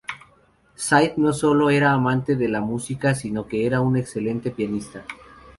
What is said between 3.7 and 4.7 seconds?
un excelente